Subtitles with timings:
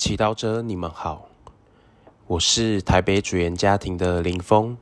[0.00, 1.28] 祈祷者，你们好，
[2.26, 4.78] 我是台北主言家庭的林峰。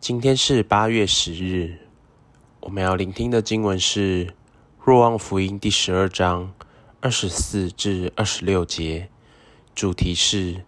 [0.00, 1.78] 今天是八月十日，
[2.58, 4.26] 我们要聆听的经文是
[4.84, 6.52] 《若望福音》第十二章
[7.00, 9.08] 二十四至二十六节，
[9.76, 10.64] 主题是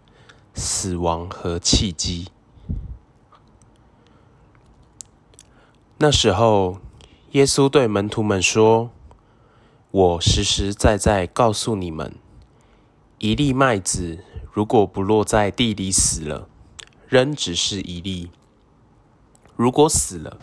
[0.55, 2.29] 死亡和契机。
[5.99, 6.79] 那时候，
[7.33, 8.93] 耶稣对门徒们说
[9.91, 12.15] ：“我实实在在告诉你们。”
[13.23, 14.19] 一粒麦子
[14.53, 16.49] 如果不落在地里死了，
[17.07, 18.31] 仍只是一粒；
[19.55, 20.39] 如果死了，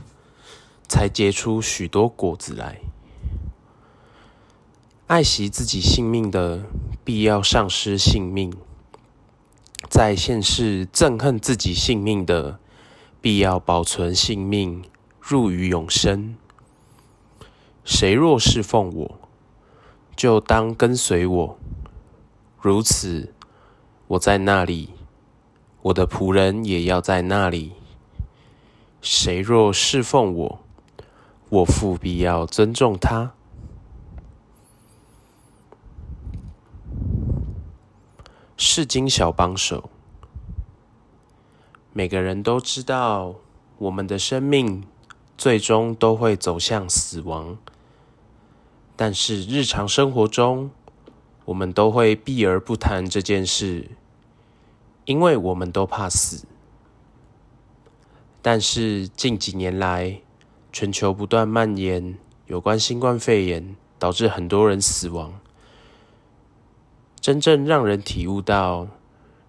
[0.87, 2.79] 才结出许多果子来。
[5.07, 6.63] 爱惜自己性命的，
[7.03, 8.53] 必要丧失性命；
[9.89, 12.59] 在现世憎恨自己性命的，
[13.19, 14.85] 必要保存性命，
[15.19, 16.37] 入于永生。
[17.83, 19.19] 谁若侍奉我，
[20.15, 21.59] 就当跟随我。
[22.61, 23.33] 如此，
[24.07, 24.89] 我在那里，
[25.81, 27.71] 我的仆人也要在那里。
[29.01, 30.59] 谁若侍奉我，
[31.47, 33.31] 我父必要尊重他。
[38.57, 39.89] 是经小帮手。
[41.93, 43.35] 每个人都知道，
[43.77, 44.83] 我们的生命
[45.37, 47.57] 最终都会走向死亡，
[48.97, 50.71] 但是日常生活中，
[51.49, 53.89] 我们都会避而不谈这件事，
[55.05, 56.45] 因为我们都怕死。
[58.39, 60.21] 但是近几年来，
[60.71, 65.39] 全球不断蔓延有关新冠肺炎，导致很多人死亡。
[67.19, 68.87] 真正让人体悟到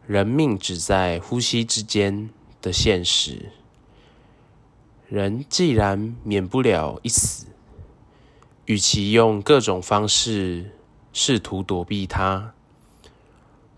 [0.06, 2.30] 人命只在呼吸之间
[2.62, 3.52] 的现实，
[5.06, 7.48] 人既然免不了一死，
[8.64, 10.79] 与其用各种方式。
[11.12, 12.52] 试图躲避它，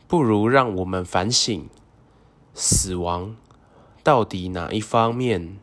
[0.06, 1.68] 不如让我们反省：
[2.54, 3.36] 死亡
[4.02, 5.58] 到底哪一方面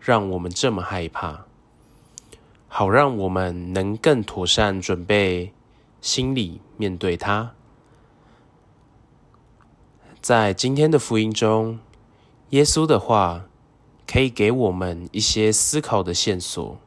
[0.00, 1.46] 让我们这么害怕？
[2.68, 5.52] 好让我们能更妥善准备
[6.00, 7.52] 心理面对它。
[10.22, 11.80] 在今天的福音中，
[12.50, 13.44] 耶稣的话
[14.06, 16.78] 可以给我们一些思考的线索。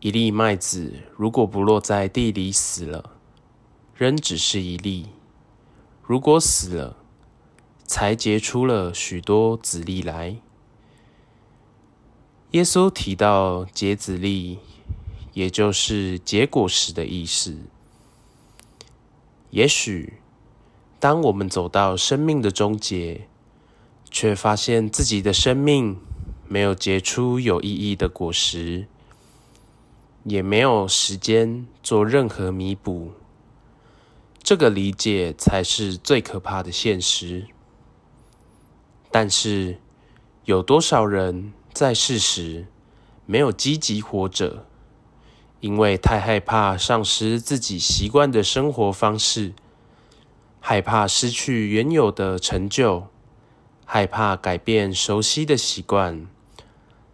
[0.00, 3.16] 一粒麦子如果不落在地里死了，
[3.96, 5.06] 仍只是一粒；
[6.04, 6.96] 如果死了，
[7.84, 10.36] 才结出了许多子粒来。
[12.52, 14.60] 耶稣提到结子粒，
[15.32, 17.58] 也就是结果时的意思。
[19.50, 20.20] 也许，
[21.00, 23.26] 当我们走到生命的终结，
[24.08, 25.98] 却发现自己的生命
[26.46, 28.86] 没有结出有意义的果实。
[30.28, 33.12] 也没有时间做任何弥补，
[34.42, 37.46] 这个理解才是最可怕的现实。
[39.10, 39.78] 但是，
[40.44, 42.66] 有多少人在世时
[43.24, 44.66] 没有积极活着，
[45.60, 49.54] 因为太害怕丧失自己习惯的生活方式，
[50.60, 53.06] 害怕失去原有的成就，
[53.86, 56.26] 害怕改变熟悉的习惯，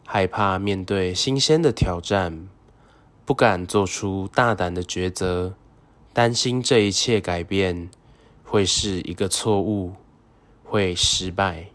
[0.04, 2.48] 害怕面对新鲜的挑战。
[3.26, 5.54] 不敢做出大胆的抉择，
[6.12, 7.88] 担心这一切改变
[8.44, 9.94] 会是一个错误，
[10.62, 11.68] 会失败。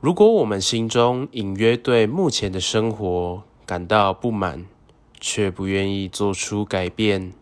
[0.00, 4.66] 如果我们心中隐约对目前的生活感到不满，
[5.20, 7.32] 却不愿意做出改变，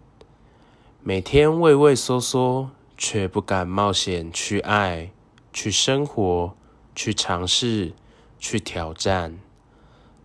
[1.02, 5.10] 每天畏畏缩缩，却不敢冒险去爱、
[5.50, 6.54] 去生活、
[6.94, 7.94] 去尝试、
[8.38, 9.38] 去挑战，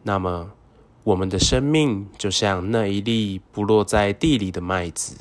[0.03, 0.51] 那么。
[1.03, 5.17] 我们的生命就像那一粒不落在地里的麦子，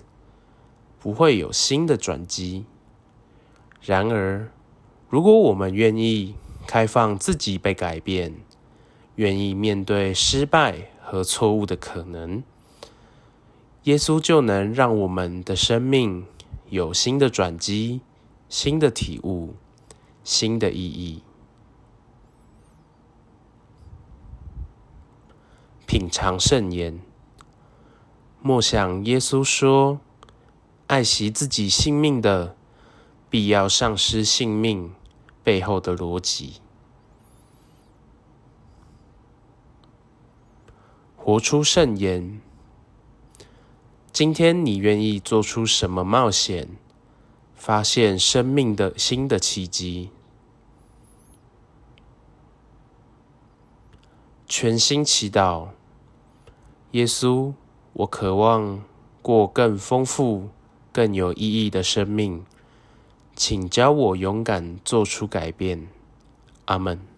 [0.98, 2.64] 不会有新的转机。
[3.82, 4.50] 然而，
[5.08, 6.34] 如果我们愿意
[6.66, 8.34] 开放自己被改变，
[9.14, 12.42] 愿意面对失败和错误的可能，
[13.84, 16.26] 耶稣就能让我们的生命
[16.68, 18.00] 有新的转机、
[18.48, 19.54] 新的体悟、
[20.24, 21.22] 新的意义。
[25.98, 27.00] 品尝圣言，
[28.40, 29.98] 莫想耶稣说
[30.86, 32.54] ：“爱惜自己性命的，
[33.28, 34.94] 必要丧失性命。”
[35.42, 36.60] 背后的逻辑，
[41.16, 42.40] 活出圣言。
[44.12, 46.76] 今天你愿意做出什么冒险，
[47.56, 50.10] 发现生命的新的奇迹？
[54.46, 55.70] 全心祈祷。
[56.92, 57.52] 耶稣，
[57.92, 58.82] 我渴望
[59.20, 60.48] 过更丰富、
[60.90, 62.46] 更有意义的生命。
[63.36, 65.88] 请教我勇敢做出改变。
[66.64, 67.17] 阿门。